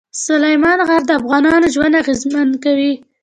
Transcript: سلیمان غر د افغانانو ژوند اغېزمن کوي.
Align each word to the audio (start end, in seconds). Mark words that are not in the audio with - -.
سلیمان 0.25 0.79
غر 0.87 1.01
د 1.07 1.11
افغانانو 1.19 1.67
ژوند 1.73 1.93
اغېزمن 2.01 2.49
کوي. 2.63 2.93